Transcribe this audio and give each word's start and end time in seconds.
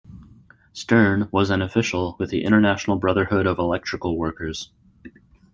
Stern 0.73 1.27
was 1.31 1.51
an 1.51 1.61
official 1.61 2.15
with 2.17 2.31
the 2.31 2.43
International 2.43 2.97
Brotherhood 2.97 3.45
of 3.45 3.59
Electrical 3.59 4.17
Workers. 4.17 4.71